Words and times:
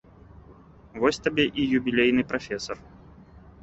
Вось 1.03 1.23
табе 1.27 1.45
і 1.59 1.69
юбілейны 1.77 2.29
прафесар. 2.35 2.77